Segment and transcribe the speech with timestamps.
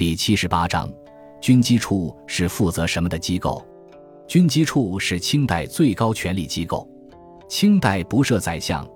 [0.00, 0.90] 第七十八章，
[1.42, 3.62] 军机处是负责什么的机构？
[4.26, 6.88] 军机处是清代最高权力机构。
[7.50, 8.88] 清代不设宰相，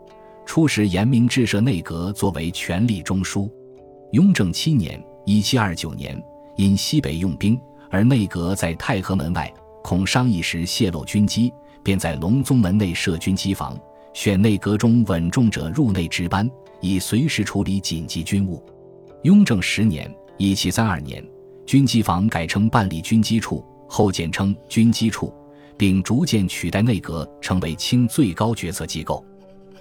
[0.47, 3.47] 初时严明制设内阁作为权力中枢。
[4.13, 6.19] 雍正七年（一七二九年），
[6.57, 7.61] 因西北用兵，
[7.91, 9.53] 而内阁在太和门外，
[9.83, 11.53] 恐商议时泄露军机，
[11.83, 13.79] 便在隆宗门内设军机房，
[14.15, 18.65] 选内阁中稳重者入内值班，以随时处理紧急军务。
[19.25, 21.25] 雍正十年（一七三二年），
[21.67, 25.33] 军机房改称办理军机处，后简称军机处。
[25.77, 29.25] 并逐渐取代内阁，成为清最高决策机构。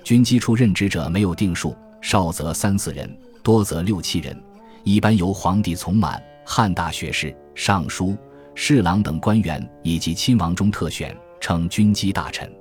[0.03, 4.35] 军机处任职者没有定数，少则三四人，多则六七人。
[4.83, 8.17] 一般由皇帝从满、汉大学士、尚书、
[8.55, 12.51] 侍郎等官员以及亲王中特选，称军机大臣。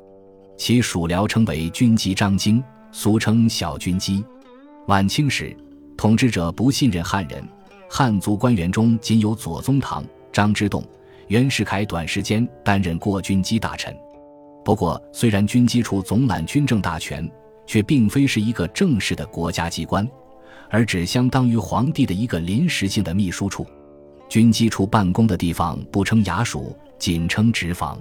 [0.56, 4.22] 其属僚称为军机张京，俗称小军机。
[4.88, 5.56] 晚清时，
[5.96, 7.42] 统治者不信任汉人，
[7.94, 10.82] 汉族官员中仅有左宗棠、张之洞。
[11.26, 13.94] 袁世凯短时间担任过军机大臣，
[14.64, 17.30] 不过虽然军机处总揽军政大权，
[17.66, 20.08] 却并非是一个正式的国家机关，
[20.70, 23.66] 而只相当于皇帝的一个临时性的秘书处。
[24.26, 28.00] 军机处办公的地方不称衙署，仅称职房。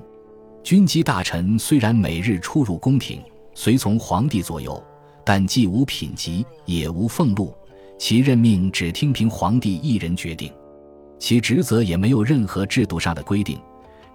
[0.64, 3.22] 军机大臣虽然每日出入宫廷，
[3.53, 4.81] 随从皇帝左右，
[5.26, 7.53] 但既无品级，也无俸禄，
[8.02, 10.52] 其任命只听凭皇帝一人决定。
[11.20, 13.60] 其职责也没有任何制度上的规定，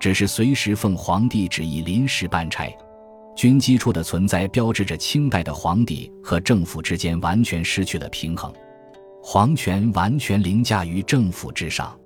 [0.01, 2.69] 只是随时奉皇帝旨意临时办差。
[3.37, 8.53] 军机处的存在标志着清代的皇帝和政府之间完全失去了平衡，
[9.23, 11.97] 皇权完全凌驾于政府之上。